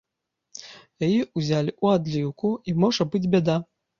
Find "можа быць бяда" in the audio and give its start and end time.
2.85-3.59